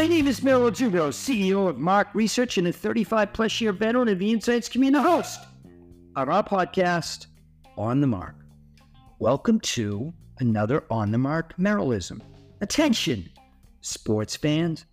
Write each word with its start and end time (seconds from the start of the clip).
My 0.00 0.06
name 0.06 0.28
is 0.28 0.42
Merrill 0.42 0.70
Dubrow, 0.70 1.10
CEO 1.10 1.68
of 1.68 1.76
Mark 1.76 2.08
Research 2.14 2.56
and 2.56 2.66
a 2.66 2.72
35 2.72 3.34
plus 3.34 3.60
year 3.60 3.70
veteran 3.70 4.08
of 4.08 4.18
the 4.18 4.32
Insights 4.32 4.66
community 4.66 5.04
host 5.04 5.40
on 6.16 6.30
our 6.30 6.42
podcast, 6.42 7.26
On 7.76 8.00
the 8.00 8.06
Mark. 8.06 8.34
Welcome 9.18 9.60
to 9.60 10.10
another 10.38 10.84
On 10.90 11.12
the 11.12 11.18
Mark 11.18 11.54
Merrillism. 11.58 12.22
Attention, 12.62 13.28
sports 13.82 14.36
fans, 14.36 14.86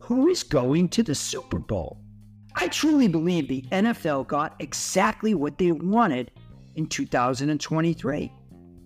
who 0.00 0.26
is 0.26 0.42
going 0.42 0.88
to 0.88 1.04
the 1.04 1.14
Super 1.14 1.60
Bowl? 1.60 2.00
I 2.56 2.66
truly 2.66 3.06
believe 3.06 3.46
the 3.46 3.62
NFL 3.70 4.26
got 4.26 4.56
exactly 4.58 5.34
what 5.34 5.56
they 5.58 5.70
wanted 5.70 6.32
in 6.74 6.88
2023 6.88 8.32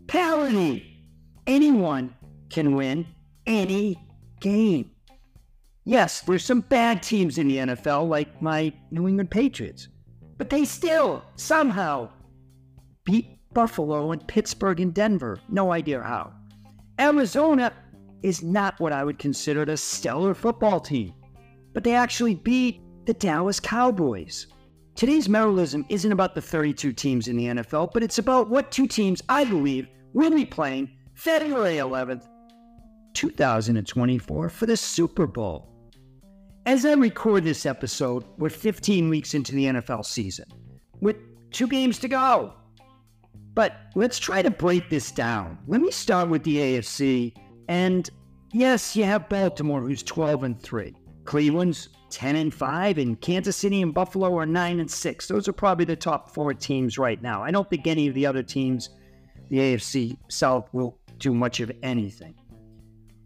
parity. 0.07 1.03
Anyone 1.47 2.15
can 2.51 2.75
win 2.75 3.07
any 3.47 3.99
game. 4.39 4.91
Yes, 5.85 6.21
there's 6.21 6.45
some 6.45 6.61
bad 6.61 7.03
teams 7.03 7.39
in 7.39 7.49
the 7.49 7.57
NFL, 7.57 8.09
like 8.09 8.41
my 8.41 8.73
New 8.91 9.09
England 9.09 9.31
Patriots, 9.31 9.89
but 10.39 10.49
they 10.49 10.65
still 10.65 11.25
somehow 11.35 12.09
beat 13.05 13.39
Buffalo 13.53 14.13
and 14.13 14.27
Pittsburgh 14.29 14.81
and 14.81 14.95
Denver. 14.95 15.39
No 15.49 15.73
idea 15.73 16.01
how. 16.01 16.33
Arizona 17.01 17.73
is 18.23 18.43
not 18.43 18.79
what 18.79 18.93
I 18.93 19.03
would 19.03 19.19
consider 19.19 19.63
a 19.63 19.77
stellar 19.77 20.35
football 20.35 20.79
team, 20.79 21.15
but 21.73 21.83
they 21.83 21.95
actually 21.95 22.37
beat 22.37 22.81
the 23.07 23.15
Dallas 23.15 23.59
Cowboys. 23.59 24.47
Today's 24.95 25.27
Merrillism 25.27 25.85
isn't 25.89 26.13
about 26.13 26.37
the 26.37 26.41
32 26.41 26.93
teams 26.93 27.27
in 27.27 27.37
the 27.37 27.47
NFL, 27.47 27.93
but 27.93 28.05
it's 28.05 28.19
about 28.19 28.49
what 28.49 28.71
two 28.71 28.87
teams 28.87 29.23
I 29.29 29.45
believe 29.45 29.89
will 30.13 30.31
be 30.31 30.45
playing 30.45 30.91
February 31.15 31.77
11th, 31.77 32.29
2024 33.15 34.49
for 34.49 34.67
the 34.67 34.77
Super 34.77 35.27
Bowl. 35.27 35.72
As 36.65 36.87
I 36.87 36.93
record 36.93 37.43
this 37.43 37.67
episode, 37.67 38.25
we're 38.39 38.49
15 38.49 39.09
weeks 39.09 39.35
into 39.35 39.53
the 39.53 39.65
NFL 39.65 40.07
season, 40.07 40.45
with 41.01 41.17
two 41.51 41.67
games 41.67 41.99
to 41.99 42.07
go. 42.07 42.55
But 43.53 43.75
let's 43.97 44.21
try 44.21 44.43
to 44.43 44.51
break 44.51 44.89
this 44.89 45.11
down. 45.11 45.59
Let 45.67 45.81
me 45.81 45.91
start 45.91 46.29
with 46.29 46.45
the 46.45 46.59
AFC. 46.59 47.35
And 47.67 48.09
yes, 48.53 48.95
you 48.95 49.03
have 49.03 49.29
Baltimore, 49.29 49.81
who's 49.81 50.05
12 50.05 50.45
and 50.45 50.63
3. 50.63 50.95
Cleveland's 51.25 51.89
10 52.11 52.37
and 52.37 52.55
5, 52.55 52.99
and 52.99 53.21
Kansas 53.21 53.57
City 53.57 53.83
and 53.83 53.93
Buffalo 53.93 54.39
are 54.39 54.47
9 54.47 54.79
and 54.79 54.91
6. 54.91 55.27
Those 55.27 55.49
are 55.49 55.53
probably 55.53 55.85
the 55.85 55.97
top 55.97 56.33
four 56.33 56.55
teams 56.55 56.97
right 56.97 57.21
now. 57.21 57.43
I 57.43 57.51
don't 57.51 57.69
think 57.69 57.89
any 57.89 58.07
of 58.07 58.15
the 58.15 58.25
other 58.25 58.45
teams, 58.45 58.89
the 59.49 59.59
AFC 59.59 60.17
South, 60.29 60.69
will 60.73 60.97
do 61.19 61.35
much 61.35 61.59
of 61.59 61.73
anything. 61.83 62.37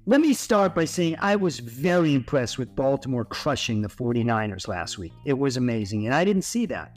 Let 0.08 0.20
me 0.20 0.34
start 0.34 0.72
by 0.72 0.84
saying 0.84 1.16
I 1.18 1.34
was 1.34 1.58
very 1.58 2.14
impressed 2.14 2.58
with 2.58 2.76
Baltimore 2.76 3.24
crushing 3.24 3.82
the 3.82 3.88
49ers 3.88 4.68
last 4.68 4.98
week. 4.98 5.12
It 5.24 5.36
was 5.36 5.56
amazing, 5.56 6.06
and 6.06 6.14
I 6.14 6.24
didn't 6.24 6.44
see 6.44 6.64
that. 6.66 6.96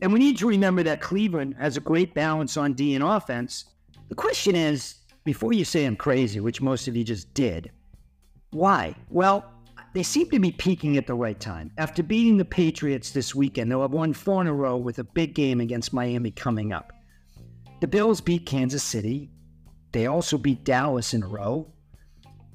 And 0.00 0.10
we 0.10 0.18
need 0.18 0.38
to 0.38 0.48
remember 0.48 0.82
that 0.84 1.02
Cleveland 1.02 1.56
has 1.58 1.76
a 1.76 1.80
great 1.80 2.14
balance 2.14 2.56
on 2.56 2.72
D 2.72 2.94
and 2.94 3.04
offense. 3.04 3.66
The 4.08 4.14
question 4.14 4.56
is 4.56 4.94
before 5.24 5.52
you 5.52 5.62
say 5.62 5.84
I'm 5.84 5.94
crazy, 5.94 6.40
which 6.40 6.62
most 6.62 6.88
of 6.88 6.96
you 6.96 7.04
just 7.04 7.34
did, 7.34 7.70
why? 8.52 8.94
Well, 9.10 9.44
they 9.92 10.02
seem 10.02 10.30
to 10.30 10.38
be 10.38 10.52
peaking 10.52 10.96
at 10.96 11.06
the 11.06 11.14
right 11.14 11.38
time. 11.38 11.70
After 11.76 12.02
beating 12.02 12.38
the 12.38 12.46
Patriots 12.46 13.10
this 13.10 13.34
weekend, 13.34 13.70
they'll 13.70 13.82
have 13.82 13.92
won 13.92 14.14
four 14.14 14.40
in 14.40 14.46
a 14.46 14.54
row 14.54 14.78
with 14.78 15.00
a 15.00 15.04
big 15.04 15.34
game 15.34 15.60
against 15.60 15.92
Miami 15.92 16.30
coming 16.30 16.72
up. 16.72 16.94
The 17.82 17.88
Bills 17.88 18.22
beat 18.22 18.46
Kansas 18.46 18.82
City. 18.82 19.28
They 19.92 20.06
also 20.06 20.38
beat 20.38 20.64
Dallas 20.64 21.12
in 21.12 21.22
a 21.22 21.28
row. 21.28 21.74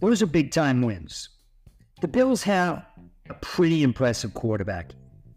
Those 0.04 0.22
are 0.22 0.26
big 0.26 0.52
time 0.52 0.82
wins. 0.82 1.30
The 2.02 2.10
Bills 2.10 2.44
have 2.44 2.86
a 3.30 3.34
pretty 3.36 3.84
impressive 3.84 4.34
quarterback. 4.34 4.92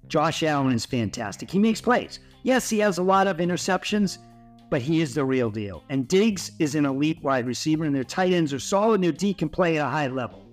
Josh 0.08 0.42
Allen 0.42 0.74
is 0.74 0.84
fantastic. 0.84 1.48
He 1.48 1.60
makes 1.60 1.80
plays. 1.80 2.18
Yes, 2.42 2.68
he 2.68 2.80
has 2.80 2.98
a 2.98 3.02
lot 3.04 3.28
of 3.28 3.36
interceptions, 3.36 4.18
but 4.68 4.82
he 4.82 5.00
is 5.00 5.14
the 5.14 5.24
real 5.24 5.50
deal. 5.50 5.84
And 5.88 6.08
Diggs 6.08 6.50
is 6.58 6.74
an 6.74 6.84
elite 6.84 7.22
wide 7.22 7.46
receiver, 7.46 7.84
and 7.84 7.94
their 7.94 8.02
tight 8.02 8.32
ends 8.32 8.52
are 8.52 8.58
solid, 8.58 8.96
and 8.96 9.04
their 9.04 9.12
D 9.12 9.32
can 9.34 9.48
play 9.48 9.78
at 9.78 9.86
a 9.86 9.88
high 9.88 10.08
level. 10.08 10.44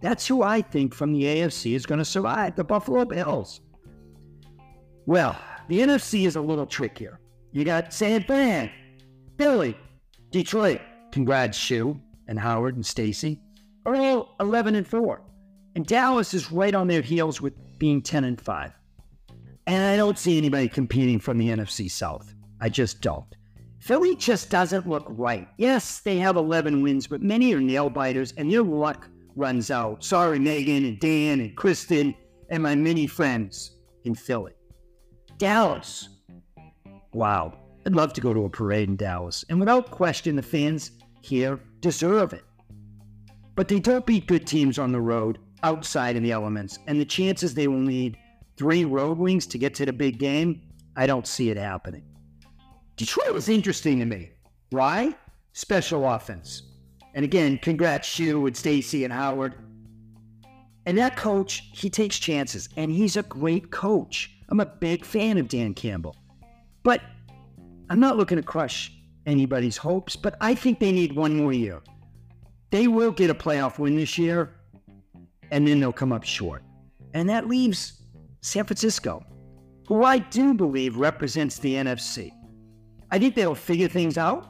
That's 0.00 0.26
who 0.26 0.42
I 0.42 0.60
think 0.60 0.92
from 0.92 1.12
the 1.12 1.22
AFC 1.22 1.76
is 1.76 1.86
going 1.86 2.00
to 2.00 2.04
survive 2.04 2.56
the 2.56 2.64
Buffalo 2.64 3.04
Bills. 3.04 3.60
Well, 5.06 5.38
the 5.68 5.78
NFC 5.78 6.26
is 6.26 6.34
a 6.34 6.40
little 6.40 6.66
trickier. 6.66 7.20
You 7.52 7.64
got 7.64 7.94
San 7.94 8.24
Fran, 8.24 8.68
Philly, 9.38 9.76
Detroit. 10.32 10.80
Congrats, 11.12 11.56
Shu 11.56 12.00
and 12.28 12.38
Howard 12.38 12.76
and 12.76 12.84
Stacy 12.84 13.40
are 13.84 13.94
all 13.94 14.34
11 14.40 14.74
and 14.74 14.86
4. 14.86 15.22
And 15.74 15.86
Dallas 15.86 16.34
is 16.34 16.50
right 16.50 16.74
on 16.74 16.88
their 16.88 17.02
heels 17.02 17.40
with 17.40 17.54
being 17.78 18.02
10 18.02 18.24
and 18.24 18.40
5. 18.40 18.72
And 19.66 19.84
I 19.84 19.96
don't 19.96 20.18
see 20.18 20.38
anybody 20.38 20.68
competing 20.68 21.18
from 21.18 21.38
the 21.38 21.48
NFC 21.48 21.90
South. 21.90 22.34
I 22.60 22.68
just 22.68 23.00
don't. 23.00 23.26
Philly 23.78 24.16
just 24.16 24.50
doesn't 24.50 24.88
look 24.88 25.04
right. 25.08 25.48
Yes, 25.58 26.00
they 26.00 26.16
have 26.18 26.36
11 26.36 26.82
wins, 26.82 27.06
but 27.06 27.22
many 27.22 27.52
are 27.54 27.60
nail 27.60 27.90
biters 27.90 28.32
and 28.36 28.50
their 28.50 28.62
luck 28.62 29.08
runs 29.36 29.70
out. 29.70 30.02
Sorry, 30.02 30.38
Megan 30.38 30.84
and 30.84 30.98
Dan 30.98 31.40
and 31.40 31.56
Kristen 31.56 32.14
and 32.50 32.62
my 32.62 32.74
many 32.74 33.06
friends 33.06 33.76
in 34.04 34.14
Philly. 34.14 34.52
Dallas. 35.38 36.08
Wow. 37.12 37.58
I'd 37.84 37.94
love 37.94 38.12
to 38.14 38.20
go 38.20 38.34
to 38.34 38.44
a 38.44 38.50
parade 38.50 38.88
in 38.88 38.96
Dallas. 38.96 39.44
And 39.48 39.60
without 39.60 39.90
question, 39.90 40.34
the 40.34 40.42
fans 40.42 40.92
here 41.20 41.60
deserve 41.86 42.32
it. 42.32 42.44
But 43.54 43.68
they 43.68 43.78
don't 43.78 44.04
beat 44.04 44.26
good 44.26 44.44
teams 44.44 44.76
on 44.76 44.90
the 44.90 45.00
road 45.00 45.38
outside 45.62 46.16
in 46.16 46.24
the 46.24 46.32
elements, 46.32 46.80
and 46.88 47.00
the 47.00 47.04
chances 47.04 47.54
they 47.54 47.68
will 47.68 47.78
need 47.78 48.18
three 48.56 48.84
road 48.84 49.18
wings 49.18 49.46
to 49.46 49.56
get 49.56 49.72
to 49.76 49.86
the 49.86 49.92
big 49.92 50.18
game, 50.18 50.62
I 50.96 51.06
don't 51.06 51.28
see 51.28 51.48
it 51.50 51.56
happening. 51.56 52.02
Detroit 52.96 53.32
was 53.32 53.48
interesting 53.48 54.00
to 54.00 54.04
me. 54.04 54.32
Why? 54.70 55.14
Special 55.52 56.04
offense. 56.10 56.62
And 57.14 57.24
again, 57.24 57.58
congrats 57.62 58.08
Shu 58.08 58.46
and 58.46 58.56
Stacy 58.56 59.04
and 59.04 59.12
Howard. 59.12 59.54
And 60.86 60.98
that 60.98 61.16
coach, 61.16 61.70
he 61.72 61.88
takes 61.88 62.18
chances, 62.18 62.68
and 62.76 62.90
he's 62.90 63.16
a 63.16 63.22
great 63.22 63.70
coach. 63.70 64.36
I'm 64.48 64.60
a 64.60 64.66
big 64.66 65.04
fan 65.04 65.38
of 65.38 65.46
Dan 65.46 65.72
Campbell. 65.72 66.16
But 66.82 67.00
I'm 67.88 68.00
not 68.00 68.16
looking 68.16 68.38
to 68.38 68.42
crush 68.42 68.92
anybody's 69.26 69.76
hopes, 69.76 70.16
but 70.16 70.36
I 70.40 70.54
think 70.54 70.78
they 70.78 70.92
need 70.92 71.14
one 71.14 71.36
more 71.36 71.52
year. 71.52 71.82
They 72.70 72.88
will 72.88 73.12
get 73.12 73.30
a 73.30 73.34
playoff 73.34 73.78
win 73.78 73.96
this 73.96 74.16
year, 74.16 74.54
and 75.50 75.66
then 75.66 75.80
they'll 75.80 75.92
come 75.92 76.12
up 76.12 76.24
short. 76.24 76.62
And 77.14 77.28
that 77.28 77.48
leaves 77.48 78.02
San 78.40 78.64
Francisco, 78.64 79.24
who 79.88 80.04
I 80.04 80.18
do 80.18 80.54
believe 80.54 80.96
represents 80.96 81.58
the 81.58 81.74
NFC. 81.74 82.30
I 83.10 83.18
think 83.18 83.34
they'll 83.34 83.54
figure 83.54 83.88
things 83.88 84.18
out. 84.18 84.48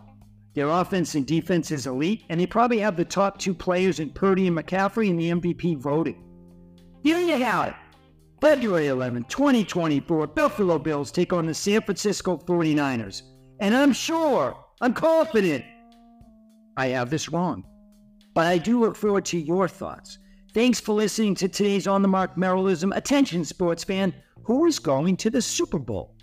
Their 0.55 0.69
offense 0.69 1.15
and 1.15 1.27
defense 1.27 1.71
is 1.71 1.87
elite, 1.87 2.25
and 2.31 2.41
they 2.41 2.47
probably 2.47 2.79
have 2.79 2.97
the 2.97 3.05
top 3.05 3.39
two 3.39 3.53
players 3.53 4.01
in 4.01 4.11
Purdy 4.11 4.47
and 4.47 4.57
McCaffrey 4.57 5.09
in 5.11 5.17
the 5.17 5.31
MVP 5.31 5.77
voting. 5.77 6.23
Here 7.03 7.19
you 7.19 7.37
have 7.45 7.69
it. 7.69 7.75
February 8.41 8.89
11, 8.89 9.25
2024, 9.25 10.27
Buffalo 10.29 10.79
Bills 10.79 11.11
take 11.11 11.33
on 11.33 11.47
the 11.47 11.55
San 11.55 11.83
Francisco 11.83 12.37
49ers. 12.39 13.23
And 13.61 13.75
I'm 13.75 13.93
sure 13.93 14.57
I'm 14.81 14.93
confident 14.93 15.65
I 16.77 16.89
have 16.89 17.09
this 17.09 17.31
wrong. 17.31 17.65
But 18.35 18.47
I 18.47 18.59
do 18.59 18.81
look 18.81 18.97
forward 18.97 19.25
to 19.27 19.39
your 19.39 19.69
thoughts. 19.69 20.19
Thanks 20.53 20.79
for 20.81 20.93
listening 20.93 21.35
to 21.37 21.49
today's 21.49 21.87
On 21.87 22.03
the 22.03 22.09
Mark 22.09 22.37
Merrillism. 22.37 22.95
Attention, 22.95 23.45
sports 23.45 23.85
fan, 23.85 24.15
who 24.43 24.67
is 24.67 24.79
going 24.79 25.17
to 25.19 25.31
the 25.31 25.41
Super 25.41 25.79
Bowl? 25.79 26.15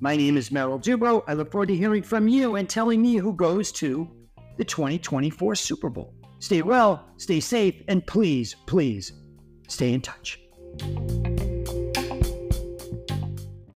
My 0.00 0.16
name 0.16 0.38
is 0.38 0.50
Merrill 0.50 0.80
Dubrow. 0.80 1.22
I 1.26 1.34
look 1.34 1.52
forward 1.52 1.68
to 1.68 1.76
hearing 1.76 2.02
from 2.02 2.28
you 2.28 2.56
and 2.56 2.68
telling 2.68 3.02
me 3.02 3.16
who 3.16 3.34
goes 3.34 3.70
to 3.72 4.10
the 4.56 4.64
2024 4.64 5.54
Super 5.54 5.90
Bowl. 5.90 6.14
Stay 6.38 6.62
well, 6.62 7.06
stay 7.18 7.40
safe, 7.40 7.82
and 7.88 8.06
please, 8.06 8.56
please 8.66 9.12
stay 9.68 9.92
in 9.92 10.00
touch. 10.00 10.40